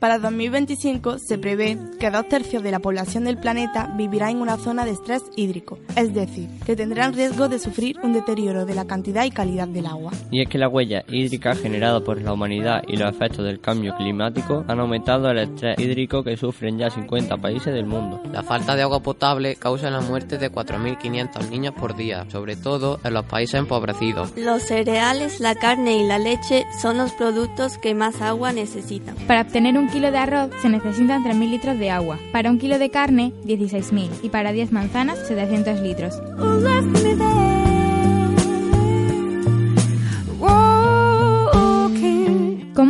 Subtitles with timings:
[0.00, 4.56] Para 2025 se prevé que dos tercios de la población del planeta vivirá en una
[4.56, 8.86] zona de estrés hídrico, es decir, que tendrán riesgo de sufrir un deterioro de la
[8.86, 10.12] cantidad y calidad del agua.
[10.30, 13.94] Y es que la huella hídrica generada por la humanidad y los efectos del cambio
[13.94, 18.22] climático han aumentado el estrés hídrico que sufren ya 50 países del mundo.
[18.32, 23.00] La falta de agua potable causa la muerte de 4.500 niños por día, sobre todo
[23.04, 24.34] en los países empobrecidos.
[24.34, 29.14] Los cereales, la carne y la leche son los productos que más agua necesitan.
[29.26, 32.78] Para obtener un kilo de arroz se necesitan 3.000 litros de agua, para un kilo
[32.78, 36.20] de carne 16.000 y para 10 manzanas 700 litros.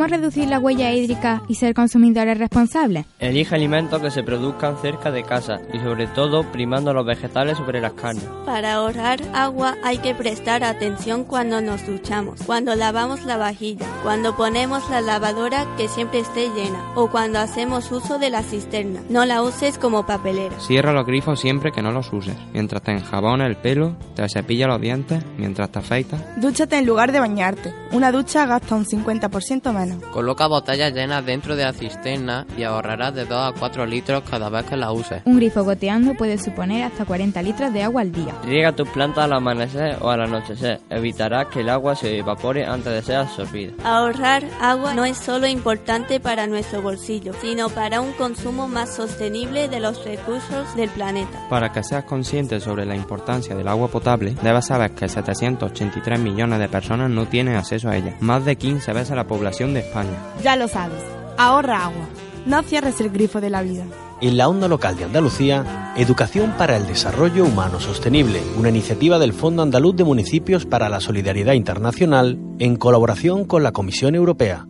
[0.00, 3.04] ¿Cómo reducir la huella hídrica y ser consumidores responsables?
[3.18, 7.82] Elige alimentos que se produzcan cerca de casa y sobre todo primando los vegetales sobre
[7.82, 8.24] las carnes.
[8.46, 14.34] Para ahorrar agua hay que prestar atención cuando nos duchamos, cuando lavamos la vajilla, cuando
[14.38, 19.02] ponemos la lavadora que siempre esté llena o cuando hacemos uso de la cisterna.
[19.10, 20.58] No la uses como papelera.
[20.60, 22.36] Cierra los grifos siempre que no los uses.
[22.54, 26.22] Mientras te enjabonas el pelo, te cepillas los dientes, mientras te afeitas.
[26.40, 27.74] Dúchate en lugar de bañarte.
[27.92, 29.89] Una ducha gasta un 50% menos.
[30.12, 34.48] Coloca botellas llenas dentro de la cisterna y ahorrarás de 2 a 4 litros cada
[34.48, 35.22] vez que la uses.
[35.24, 38.34] Un grifo goteando puede suponer hasta 40 litros de agua al día.
[38.44, 40.80] Riega tus plantas al amanecer o al anochecer.
[40.90, 43.72] Evitarás que el agua se evapore antes de ser absorbida.
[43.84, 49.68] Ahorrar agua no es solo importante para nuestro bolsillo, sino para un consumo más sostenible
[49.68, 51.48] de los recursos del planeta.
[51.48, 56.58] Para que seas consciente sobre la importancia del agua potable, debes saber que 783 millones
[56.58, 60.16] de personas no tienen acceso a ella, más de 15 veces la población de España.
[60.42, 61.02] Ya lo sabes,
[61.36, 62.08] ahorra agua.
[62.46, 63.84] No cierres el grifo de la vida.
[64.20, 69.32] En la onda local de Andalucía, Educación para el Desarrollo Humano Sostenible, una iniciativa del
[69.32, 74.66] Fondo Andaluz de Municipios para la Solidaridad Internacional en colaboración con la Comisión Europea.